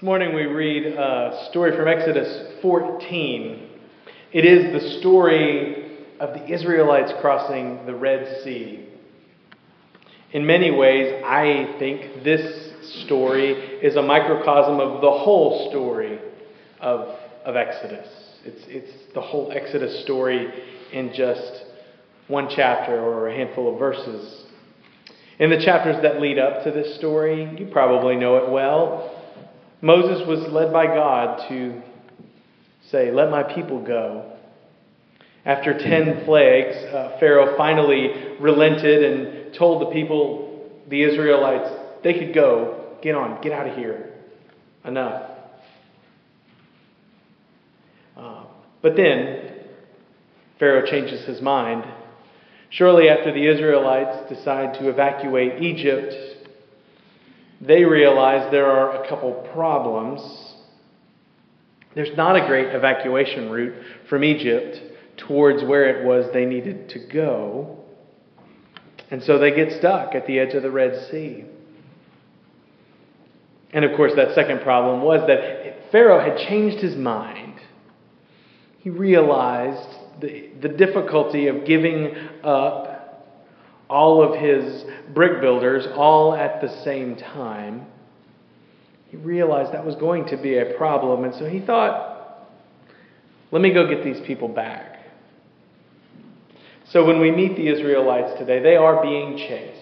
[0.00, 3.68] This morning we read a story from Exodus 14.
[4.32, 8.88] It is the story of the Israelites crossing the Red Sea.
[10.32, 12.72] In many ways, I think this
[13.04, 16.18] story is a microcosm of the whole story
[16.80, 18.08] of, of Exodus.
[18.46, 20.50] It's, it's the whole Exodus story
[20.94, 21.64] in just
[22.26, 24.46] one chapter or a handful of verses.
[25.38, 29.18] In the chapters that lead up to this story, you probably know it well.
[29.82, 31.82] Moses was led by God to
[32.90, 34.36] say, Let my people go.
[35.44, 41.70] After ten plagues, uh, Pharaoh finally relented and told the people, the Israelites,
[42.02, 42.96] they could go.
[43.02, 44.12] Get on, get out of here.
[44.84, 45.30] Enough.
[48.16, 48.44] Uh,
[48.82, 49.54] but then,
[50.58, 51.84] Pharaoh changes his mind.
[52.68, 56.14] Shortly after the Israelites decide to evacuate Egypt,
[57.60, 60.20] they realize there are a couple problems.
[61.94, 63.74] There's not a great evacuation route
[64.08, 64.80] from Egypt
[65.16, 67.84] towards where it was they needed to go.
[69.10, 71.44] And so they get stuck at the edge of the Red Sea.
[73.72, 77.60] And of course, that second problem was that Pharaoh had changed his mind.
[78.78, 79.88] He realized
[80.20, 82.99] the, the difficulty of giving up
[83.90, 87.86] all of his brick builders all at the same time,
[89.08, 91.24] he realized that was going to be a problem.
[91.24, 92.46] And so he thought,
[93.50, 94.98] let me go get these people back.
[96.90, 99.80] So when we meet the Israelites today, they are being chased.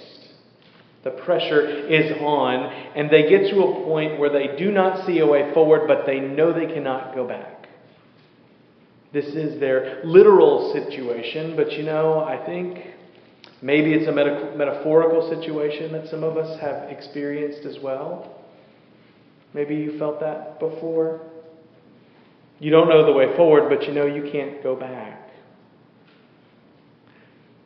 [1.04, 5.18] The pressure is on, and they get to a point where they do not see
[5.20, 7.68] a way forward, but they know they cannot go back.
[9.12, 12.78] This is their literal situation, but you know, I think
[13.60, 18.44] Maybe it's a meta- metaphorical situation that some of us have experienced as well.
[19.52, 21.20] Maybe you felt that before.
[22.60, 25.30] You don't know the way forward, but you know you can't go back.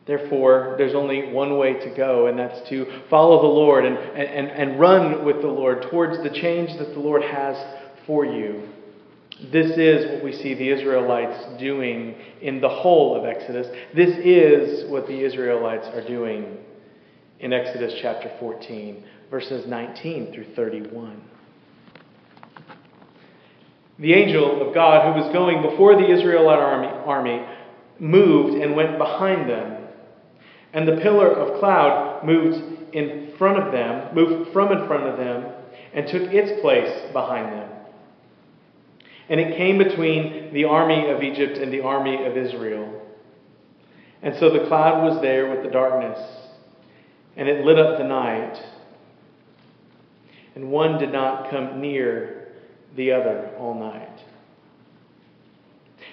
[0.05, 4.49] Therefore, there's only one way to go, and that's to follow the Lord and, and,
[4.49, 7.55] and run with the Lord towards the change that the Lord has
[8.05, 8.67] for you.
[9.51, 13.67] This is what we see the Israelites doing in the whole of Exodus.
[13.95, 16.57] This is what the Israelites are doing
[17.39, 21.21] in Exodus chapter 14, verses 19 through 31.
[23.99, 27.45] The angel of God who was going before the Israelite army, army
[27.99, 29.87] moved and went behind them.
[30.73, 35.17] And the pillar of cloud moved in front of them, moved from in front of
[35.17, 35.51] them,
[35.93, 37.72] and took its place behind them.
[39.29, 43.01] And it came between the army of Egypt and the army of Israel.
[44.21, 46.19] And so the cloud was there with the darkness,
[47.35, 48.57] and it lit up the night.
[50.55, 52.47] And one did not come near
[52.95, 54.19] the other all night.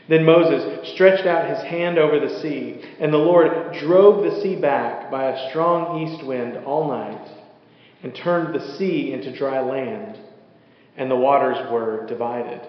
[0.09, 4.57] Then Moses stretched out his hand over the sea, and the Lord drove the sea
[4.57, 7.29] back by a strong east wind all night,
[8.03, 10.19] and turned the sea into dry land,
[10.97, 12.61] and the waters were divided.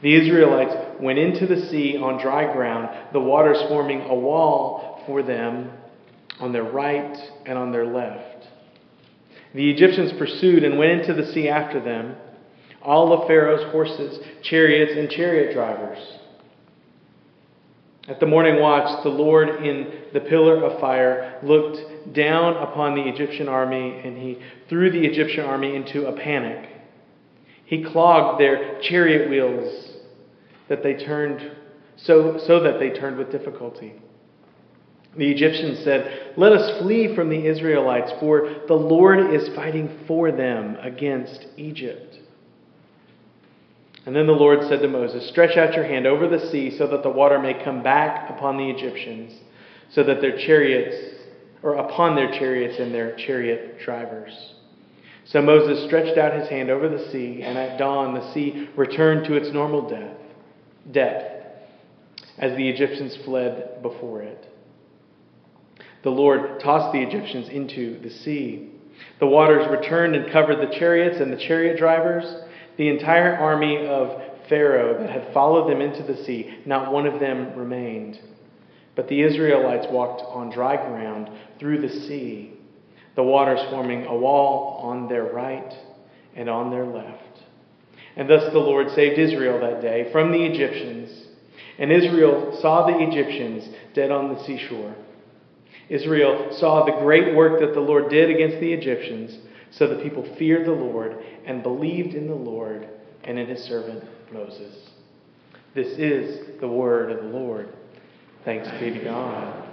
[0.00, 5.22] The Israelites went into the sea on dry ground, the waters forming a wall for
[5.22, 5.70] them
[6.38, 7.16] on their right
[7.46, 8.46] and on their left.
[9.54, 12.14] The Egyptians pursued and went into the sea after them,
[12.82, 15.98] all of Pharaoh's horses, chariots, and chariot drivers.
[18.06, 23.06] At the morning watch, the Lord in the pillar of fire looked down upon the
[23.06, 24.38] Egyptian army and he
[24.68, 26.70] threw the Egyptian army into a panic.
[27.66, 29.87] He clogged their chariot wheels
[30.68, 31.52] that they turned
[31.96, 33.94] so, so that they turned with difficulty.
[35.16, 40.30] The Egyptians said, Let us flee from the Israelites, for the Lord is fighting for
[40.30, 42.18] them against Egypt.
[44.06, 46.86] And then the Lord said to Moses, Stretch out your hand over the sea so
[46.86, 49.34] that the water may come back upon the Egyptians,
[49.90, 51.16] so that their chariots,
[51.62, 54.54] or upon their chariots and their chariot drivers.
[55.24, 59.26] So Moses stretched out his hand over the sea, and at dawn the sea returned
[59.26, 60.17] to its normal depth
[60.92, 61.46] depth
[62.38, 64.48] as the Egyptians fled before it.
[66.02, 68.70] The Lord tossed the Egyptians into the sea.
[69.20, 72.24] The waters returned and covered the chariots and the chariot drivers,
[72.76, 76.58] the entire army of Pharaoh that had followed them into the sea.
[76.64, 78.18] Not one of them remained.
[78.94, 82.54] But the Israelites walked on dry ground through the sea,
[83.14, 85.72] the waters forming a wall on their right
[86.34, 87.42] and on their left.
[88.18, 91.28] And thus the Lord saved Israel that day from the Egyptians.
[91.78, 94.94] And Israel saw the Egyptians dead on the seashore.
[95.88, 99.38] Israel saw the great work that the Lord did against the Egyptians,
[99.70, 101.16] So the people feared the Lord
[101.46, 102.88] and believed in the Lord
[103.22, 104.74] and in his servant Moses.
[105.76, 107.68] This is the word of the Lord.
[108.44, 109.64] Thanks be to God.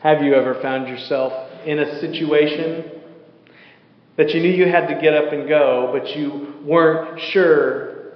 [0.00, 1.32] Have you ever found yourself
[1.66, 2.89] in a situation
[4.20, 8.12] that you knew you had to get up and go, but you weren't sure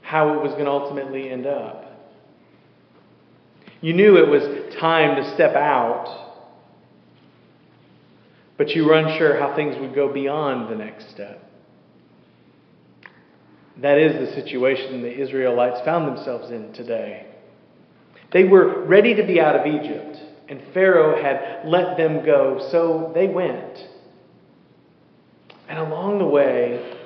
[0.00, 1.84] how it was going to ultimately end up?
[3.80, 6.22] You knew it was time to step out
[8.62, 11.50] but you were unsure how things would go beyond the next step.
[13.78, 17.26] That is the situation the Israelites found themselves in today.
[18.32, 20.16] They were ready to be out of Egypt,
[20.48, 23.88] and Pharaoh had let them go, so they went.
[25.72, 26.98] And along the way,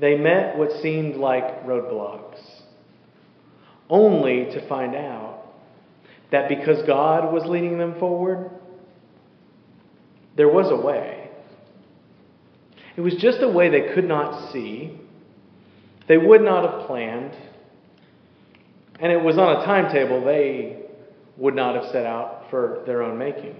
[0.00, 2.40] they met what seemed like roadblocks,
[3.88, 5.44] only to find out
[6.32, 8.50] that because God was leading them forward,
[10.36, 11.30] there was a way.
[12.96, 14.98] It was just a way they could not see,
[16.08, 17.36] they would not have planned,
[18.98, 20.86] and it was on a timetable they
[21.36, 23.54] would not have set out for their own making.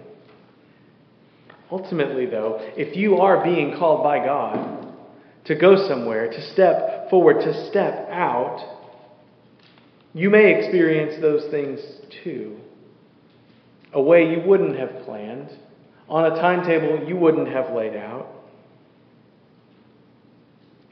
[1.72, 4.94] Ultimately, though, if you are being called by God
[5.46, 8.62] to go somewhere, to step forward, to step out,
[10.12, 11.80] you may experience those things
[12.22, 12.58] too.
[13.94, 15.48] A way you wouldn't have planned
[16.10, 18.26] on a timetable you wouldn't have laid out.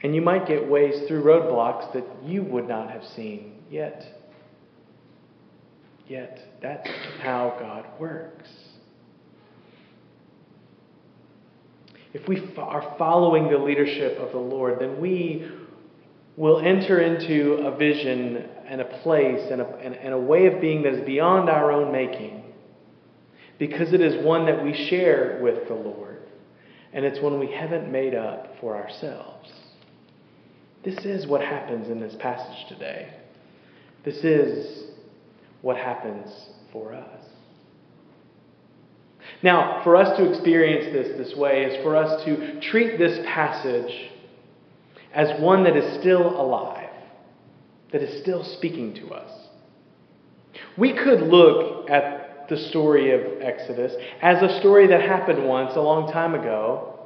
[0.01, 4.03] And you might get ways through roadblocks that you would not have seen yet.
[6.07, 6.89] Yet, that's
[7.21, 8.49] how God works.
[12.13, 15.49] If we are following the leadership of the Lord, then we
[16.35, 20.61] will enter into a vision and a place and a, and, and a way of
[20.61, 22.43] being that is beyond our own making
[23.59, 26.23] because it is one that we share with the Lord.
[26.93, 29.49] And it's one we haven't made up for ourselves.
[30.83, 33.13] This is what happens in this passage today.
[34.03, 34.85] This is
[35.61, 37.30] what happens for us.
[39.43, 44.11] Now, for us to experience this this way is for us to treat this passage
[45.13, 46.89] as one that is still alive,
[47.91, 49.31] that is still speaking to us.
[50.77, 55.81] We could look at the story of Exodus as a story that happened once a
[55.81, 56.99] long time ago.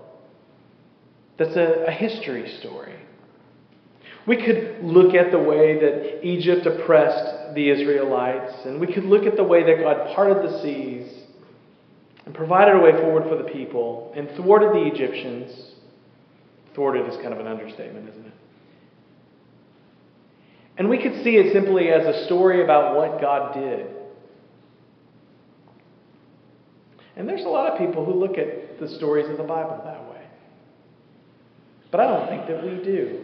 [1.37, 2.95] That's a, a history story.
[4.27, 9.25] We could look at the way that Egypt oppressed the Israelites, and we could look
[9.25, 11.24] at the way that God parted the seas
[12.25, 15.73] and provided a way forward for the people and thwarted the Egyptians.
[16.73, 18.33] Thwarted is kind of an understatement, isn't it?
[20.77, 23.95] And we could see it simply as a story about what God did
[27.15, 30.03] And there's a lot of people who look at the stories of the Bible that
[30.09, 30.21] way.
[31.91, 33.23] But I don't think that we do.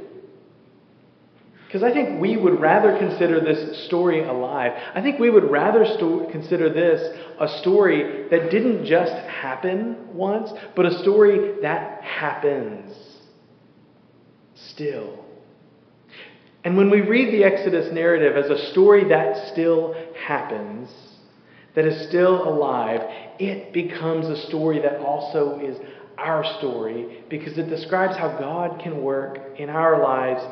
[1.71, 4.73] Because I think we would rather consider this story alive.
[4.93, 10.51] I think we would rather sto- consider this a story that didn't just happen once,
[10.75, 12.93] but a story that happens
[14.53, 15.23] still.
[16.65, 19.95] And when we read the Exodus narrative as a story that still
[20.27, 20.89] happens,
[21.75, 22.99] that is still alive,
[23.39, 25.77] it becomes a story that also is
[26.17, 30.43] our story because it describes how God can work in our lives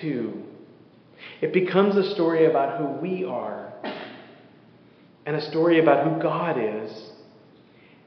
[0.00, 0.42] too.
[1.40, 3.72] It becomes a story about who we are
[5.26, 7.10] and a story about who God is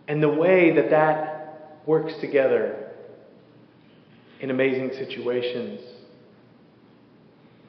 [0.07, 2.91] and the way that that works together
[4.39, 5.81] in amazing situations.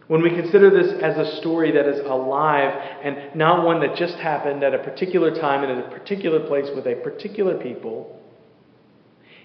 [0.06, 4.14] When we consider this as a story that is alive and not one that just
[4.14, 8.18] happened at a particular time and in a particular place with a particular people,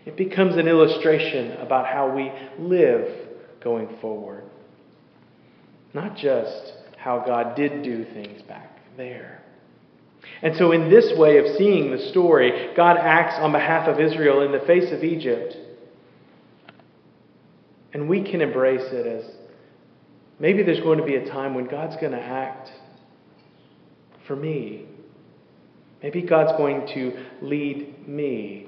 [0.06, 3.08] it becomes an illustration about how we live
[3.62, 4.44] going forward.
[5.94, 9.44] Not just how God did do things back there.
[10.42, 14.42] And so, in this way of seeing the story, God acts on behalf of Israel
[14.42, 15.56] in the face of Egypt.
[17.94, 19.30] And we can embrace it as
[20.40, 22.70] Maybe there's going to be a time when God's going to act
[24.28, 24.86] for me.
[26.02, 28.68] Maybe God's going to lead me.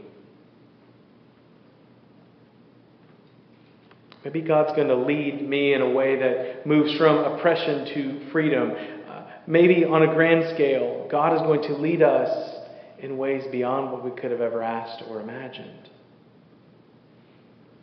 [4.26, 8.72] Maybe God's going to lead me in a way that moves from oppression to freedom.
[9.08, 12.56] Uh, maybe on a grand scale, God is going to lead us
[12.98, 15.92] in ways beyond what we could have ever asked or imagined.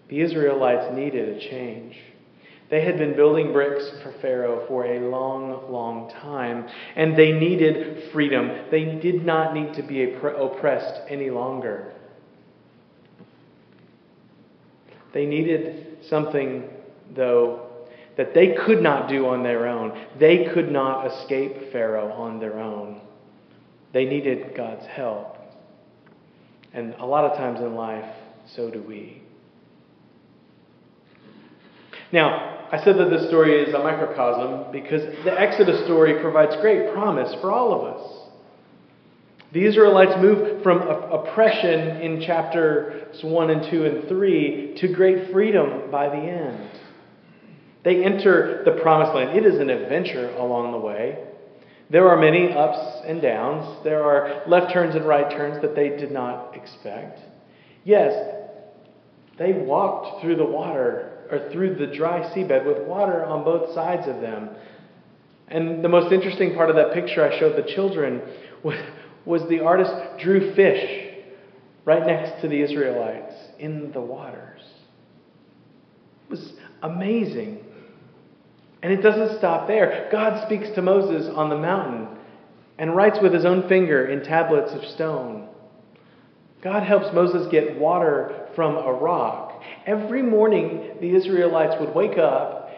[0.09, 1.97] The Israelites needed a change.
[2.71, 8.11] They had been building bricks for Pharaoh for a long, long time, and they needed
[8.13, 8.67] freedom.
[8.71, 11.93] They did not need to be oppressed any longer.
[15.15, 16.69] They needed something,
[17.15, 17.69] though,
[18.17, 20.07] that they could not do on their own.
[20.19, 23.01] They could not escape Pharaoh on their own.
[23.93, 25.37] They needed God's help.
[26.73, 28.15] And a lot of times in life,
[28.55, 29.23] so do we.
[32.11, 36.93] Now, I said that this story is a microcosm because the Exodus story provides great
[36.93, 38.22] promise for all of us.
[39.53, 45.91] The Israelites move from oppression in chapters 1 and 2 and 3 to great freedom
[45.91, 46.71] by the end.
[47.85, 49.37] They enter the promised land.
[49.37, 51.19] It is an adventure along the way.
[51.91, 53.85] There are many ups and downs.
[53.85, 57.21] There are left turns and right turns that they did not expect.
[57.85, 58.15] Yes,
[59.39, 64.09] they walked through the water or through the dry seabed with water on both sides
[64.09, 64.51] of them.
[65.49, 68.23] And the most interesting part of that picture I showed the children
[68.63, 68.79] was
[69.25, 71.15] was the artist drew fish
[71.85, 74.61] right next to the Israelites in the waters.
[76.27, 76.53] It was
[76.83, 77.65] amazing.
[78.83, 80.09] And it doesn't stop there.
[80.11, 82.09] God speaks to Moses on the mountain
[82.79, 85.49] and writes with his own finger in tablets of stone.
[86.63, 89.63] God helps Moses get water from a rock.
[89.87, 92.71] Every morning, the Israelites would wake up,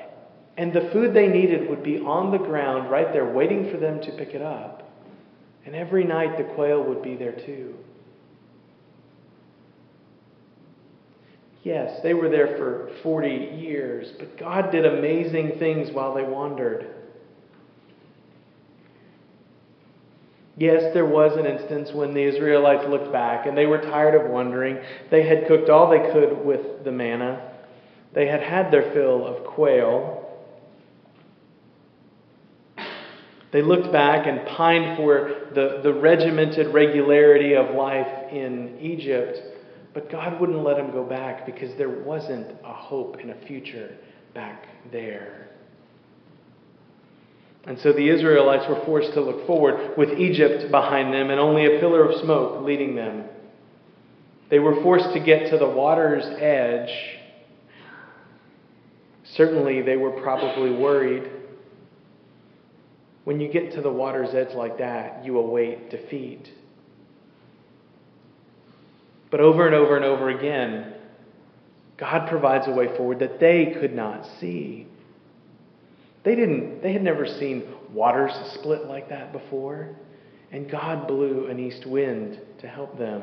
[0.57, 4.01] and the food they needed would be on the ground right there, waiting for them
[4.03, 4.84] to pick it up.
[5.67, 7.75] And every night the quail would be there too.
[11.63, 16.95] Yes, they were there for 40 years, but God did amazing things while they wandered.
[20.57, 24.31] Yes, there was an instance when the Israelites looked back and they were tired of
[24.31, 24.79] wandering.
[25.11, 27.51] They had cooked all they could with the manna.
[28.13, 30.24] They had had their fill of quail.
[33.55, 39.39] They looked back and pined for the, the regimented regularity of life in Egypt,
[39.95, 43.97] but God wouldn't let them go back because there wasn't a hope and a future
[44.35, 45.51] back there.
[47.65, 51.77] And so the Israelites were forced to look forward with Egypt behind them and only
[51.77, 53.23] a pillar of smoke leading them.
[54.51, 56.91] They were forced to get to the water's edge.
[59.37, 61.31] Certainly, they were probably worried.
[63.25, 66.51] When you get to the water's edge like that, you await defeat.
[69.31, 70.95] But over and over and over again,
[71.97, 74.87] God provides a way forward that they could not see.
[76.23, 79.89] They didn't they had never seen waters split like that before,
[80.53, 83.23] and God blew an east wind to help them.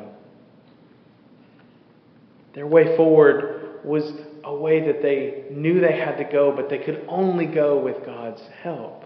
[2.54, 4.12] Their way forward was
[4.44, 8.06] a way that they knew they had to go, but they could only go with
[8.06, 9.06] God's help.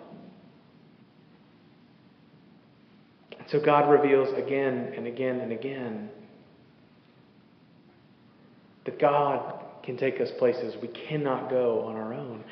[3.51, 6.09] So God reveals again and again and again
[8.85, 12.43] that God can take us places we cannot go on our own.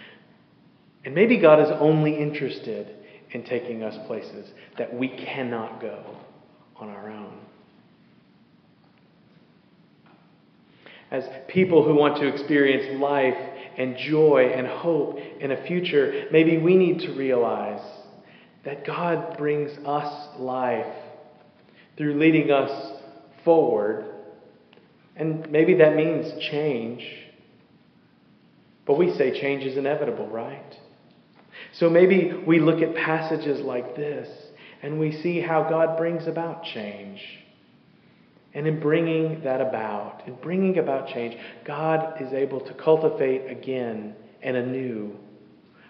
[1.05, 2.95] And maybe God is only interested
[3.31, 6.17] in taking us places that we cannot go
[6.77, 7.39] on our own.
[11.11, 13.35] As people who want to experience life
[13.77, 17.81] and joy and hope in a future, maybe we need to realize
[18.65, 20.93] that God brings us life
[21.97, 22.99] through leading us
[23.43, 24.05] forward.
[25.15, 27.03] And maybe that means change.
[28.85, 30.75] But we say change is inevitable, right?
[31.73, 34.29] So maybe we look at passages like this
[34.81, 37.21] and we see how God brings about change.
[38.53, 44.15] And in bringing that about, in bringing about change, God is able to cultivate again
[44.41, 45.15] and anew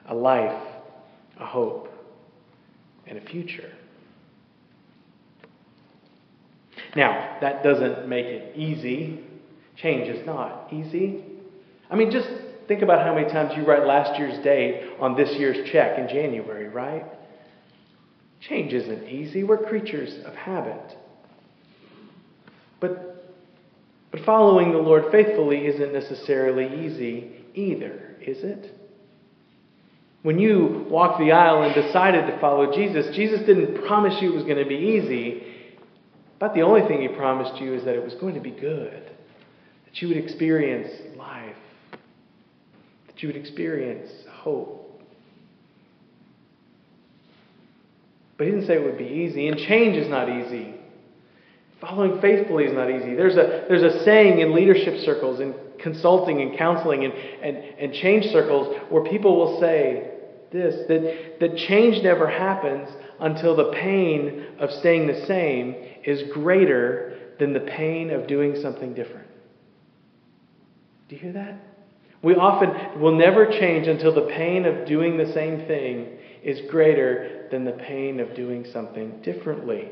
[0.08, 0.63] a life,
[1.39, 1.93] a hope
[3.07, 3.72] and a future.
[6.95, 9.19] Now, that doesn't make it easy.
[9.75, 11.24] Change is not easy.
[11.89, 12.29] I mean, just
[12.67, 16.07] think about how many times you write last year's date on this year's check in
[16.07, 17.05] January, right?
[18.41, 19.43] Change isn't easy.
[19.43, 20.98] We're creatures of habit.
[22.79, 23.33] But,
[24.12, 28.72] but following the Lord faithfully isn't necessarily easy either, is it?
[30.24, 34.36] When you walked the aisle and decided to follow Jesus, Jesus didn't promise you it
[34.36, 35.44] was going to be easy.
[36.39, 39.03] But the only thing he promised you is that it was going to be good,
[39.86, 41.56] that you would experience life,
[43.08, 45.01] that you would experience hope.
[48.38, 50.74] But he didn't say it would be easy, and change is not easy.
[51.82, 53.13] Following faithfully is not easy.
[53.13, 57.94] There's a, there's a saying in leadership circles, in consulting and counseling and, and, and
[57.94, 60.12] change circles, where people will say,
[60.53, 62.88] this that, that change never happens
[63.19, 68.93] until the pain of staying the same is greater than the pain of doing something
[68.93, 69.27] different.
[71.10, 71.55] Do you hear that?
[72.22, 77.48] We often will never change until the pain of doing the same thing is greater
[77.51, 79.89] than the pain of doing something differently.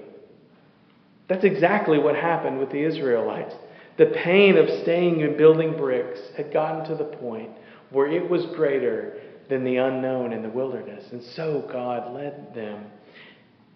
[1.27, 3.53] That's exactly what happened with the Israelites.
[3.97, 7.51] The pain of staying and building bricks had gotten to the point
[7.89, 9.19] where it was greater
[9.50, 11.12] than the unknown in the wilderness.
[11.12, 12.86] And so God led them.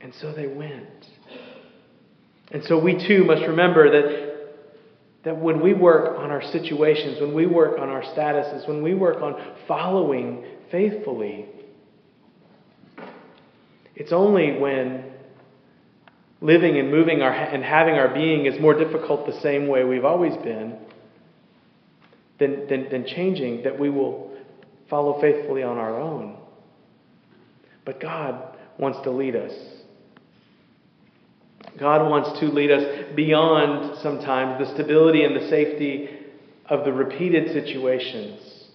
[0.02, 1.08] And so they went.
[2.52, 4.36] And so we too must remember that,
[5.24, 8.94] that when we work on our situations, when we work on our statuses, when we
[8.94, 11.48] work on following faithfully,
[13.96, 15.12] it's only when
[16.42, 20.06] living and moving our, and having our being is more difficult the same way we've
[20.06, 20.78] always been
[22.40, 24.35] than, than, than changing that we will
[24.90, 26.38] follow faithfully on our own.
[27.86, 29.54] But God wants to lead us.
[31.80, 36.10] God wants to lead us beyond sometimes the stability and the safety
[36.68, 38.70] of the repeated situations.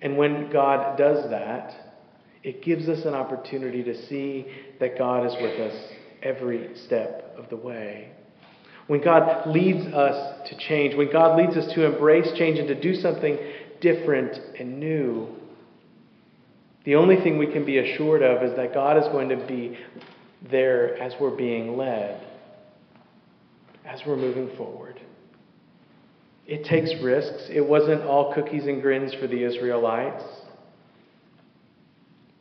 [0.00, 1.74] And when God does that,
[2.42, 4.46] it gives us an opportunity to see
[4.80, 8.10] that God is with us every step of the way.
[8.92, 12.78] When God leads us to change, when God leads us to embrace change and to
[12.78, 13.38] do something
[13.80, 15.28] different and new,
[16.84, 19.78] the only thing we can be assured of is that God is going to be
[20.50, 22.22] there as we're being led,
[23.86, 25.00] as we're moving forward.
[26.46, 27.44] It takes risks.
[27.48, 30.22] It wasn't all cookies and grins for the Israelites.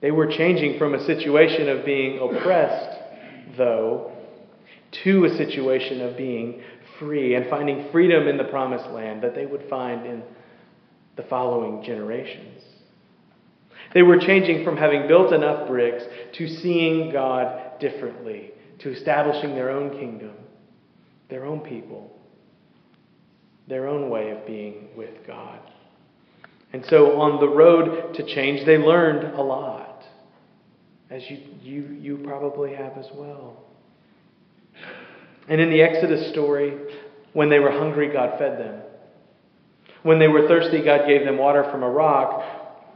[0.02, 3.00] They were changing from a situation of being oppressed,
[3.56, 4.12] though,
[5.04, 6.62] to a situation of being
[7.00, 10.24] free and finding freedom in the promised land that they would find in
[11.16, 12.64] the following generations.
[13.94, 19.70] They were changing from having built enough bricks to seeing God differently, to establishing their
[19.70, 20.34] own kingdom,
[21.30, 22.12] their own people,
[23.68, 25.60] their own way of being with God.
[26.74, 30.04] And so on the road to change, they learned a lot
[31.10, 33.66] as you, you, you probably have as well.
[35.48, 36.78] And in the Exodus story,
[37.34, 38.82] when they were hungry, God fed them.
[40.04, 42.44] When they were thirsty, God gave them water from a rock.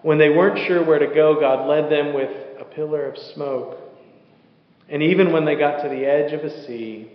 [0.02, 3.78] When they weren't sure where to go, God led them with a pillar of smoke.
[4.90, 7.12] And even when they got to the edge of a sea,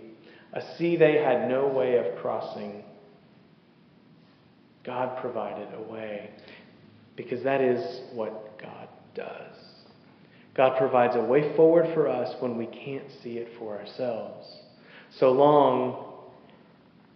[0.53, 2.83] a sea they had no way of crossing,
[4.83, 6.31] God provided a way.
[7.15, 9.55] Because that is what God does.
[10.53, 14.45] God provides a way forward for us when we can't see it for ourselves,
[15.19, 16.07] so long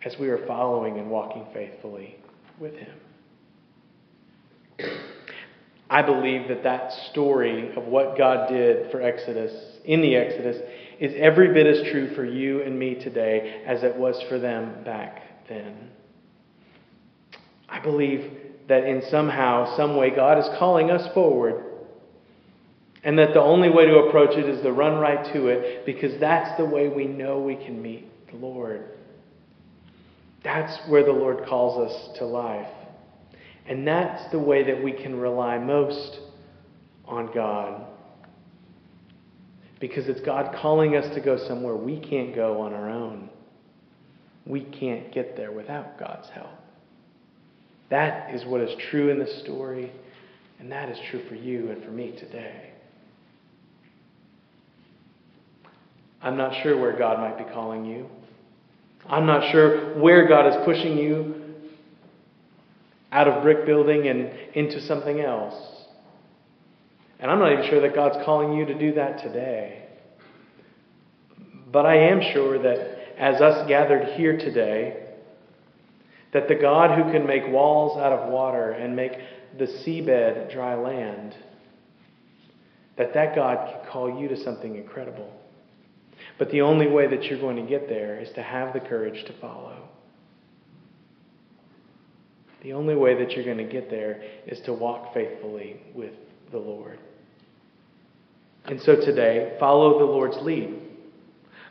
[0.03, 2.15] as we are following and walking faithfully
[2.59, 2.95] with Him.
[5.89, 9.51] I believe that that story of what God did for Exodus,
[9.85, 10.57] in the Exodus,
[10.99, 14.83] is every bit as true for you and me today as it was for them
[14.83, 15.91] back then.
[17.69, 18.31] I believe
[18.67, 21.63] that in somehow, some way, God is calling us forward
[23.05, 26.19] and that the only way to approach it is to run right to it because
[26.19, 28.83] that's the way we know we can meet the Lord.
[30.43, 32.67] That's where the Lord calls us to life.
[33.67, 36.19] And that's the way that we can rely most
[37.05, 37.85] on God.
[39.79, 43.29] Because it's God calling us to go somewhere we can't go on our own.
[44.47, 46.49] We can't get there without God's help.
[47.91, 49.91] That is what is true in the story,
[50.59, 52.71] and that is true for you and for me today.
[56.25, 58.07] I'm not sure where God might be calling you.
[59.07, 61.53] I'm not sure where God is pushing you
[63.11, 65.53] out of brick building and into something else.
[67.19, 69.85] And I'm not even sure that God's calling you to do that today.
[71.71, 75.05] But I am sure that as us gathered here today,
[76.33, 79.11] that the God who can make walls out of water and make
[79.59, 81.35] the seabed dry land,
[82.97, 85.31] that that God can call you to something incredible.
[86.37, 89.25] But the only way that you're going to get there is to have the courage
[89.25, 89.87] to follow.
[92.61, 96.13] The only way that you're going to get there is to walk faithfully with
[96.51, 96.99] the Lord.
[98.65, 100.81] And so today, follow the Lord's lead.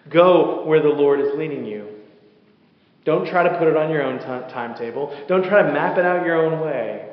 [0.08, 1.88] Go where the Lord is leading you.
[3.04, 5.14] Don't try to put it on your own t- timetable.
[5.28, 7.10] Don't try to map it out your own way.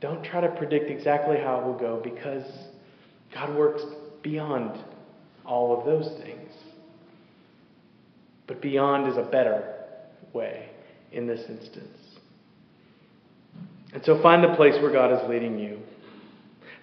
[0.00, 2.44] Don't try to predict exactly how it will go because
[3.32, 3.82] God works
[4.22, 4.82] beyond
[5.46, 6.50] all of those things.
[8.46, 9.74] But beyond is a better
[10.32, 10.68] way
[11.12, 11.98] in this instance.
[13.92, 15.78] And so find the place where God is leading you.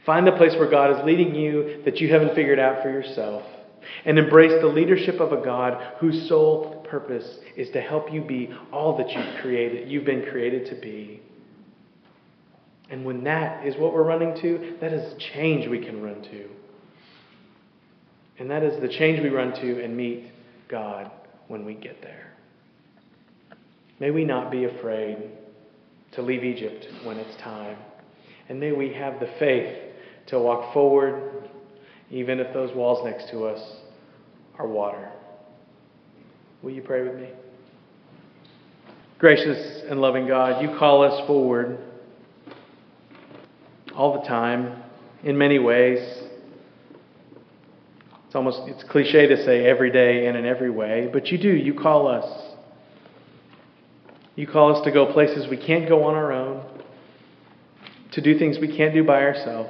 [0.06, 3.44] Find the place where God is leading you that you haven't figured out for yourself.
[4.06, 8.50] And embrace the leadership of a God whose sole purpose is to help you be
[8.72, 11.22] all that you've created, you've been created to be.
[12.90, 16.50] And when that is what we're running to, that is change we can run to.
[18.40, 20.32] And that is the change we run to and meet
[20.68, 21.12] God
[21.48, 22.34] when we get there.
[24.00, 25.18] May we not be afraid
[26.14, 27.78] to leave Egypt when it's time.
[28.50, 29.78] And may we have the faith
[30.28, 31.50] to walk forward,
[32.12, 33.62] even if those walls next to us
[34.58, 35.12] are water.
[36.62, 37.30] Will you pray with me?
[39.20, 41.78] Gracious and loving God, you call us forward
[43.96, 44.84] all the time
[45.24, 46.23] in many ways.
[48.34, 51.50] It's almost it's cliche to say every day and in every way, but you do.
[51.50, 52.26] You call us.
[54.36, 56.66] You call us to go places we can't go on our own,
[58.14, 59.70] to do things we can't do by ourselves,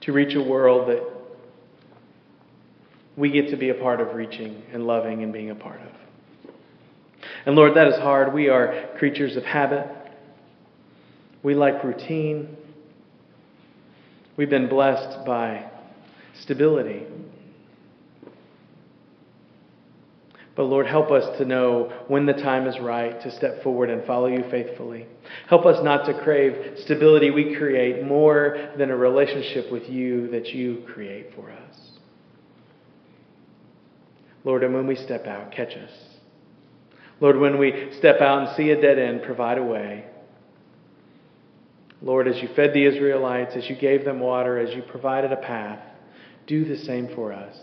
[0.00, 1.08] to reach a world that
[3.16, 6.50] we get to be a part of reaching and loving and being a part of.
[7.46, 8.34] And Lord, that is hard.
[8.34, 9.86] We are creatures of habit.
[11.44, 12.56] We like routine.
[14.36, 15.77] We've been blessed by
[16.42, 17.04] stability.
[20.58, 24.04] But Lord, help us to know when the time is right to step forward and
[24.04, 25.06] follow you faithfully.
[25.48, 30.48] Help us not to crave stability we create more than a relationship with you that
[30.48, 31.90] you create for us.
[34.42, 35.92] Lord, and when we step out, catch us.
[37.20, 40.06] Lord, when we step out and see a dead end, provide a way.
[42.02, 45.36] Lord, as you fed the Israelites, as you gave them water, as you provided a
[45.36, 45.80] path,
[46.48, 47.56] do the same for us.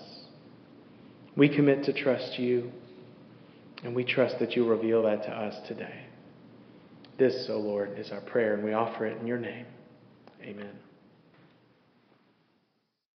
[1.36, 2.72] We commit to trust you,
[3.84, 6.06] and we trust that you reveal that to us today.
[7.18, 9.66] This, O oh Lord, is our prayer, and we offer it in your name.
[10.42, 10.85] Amen.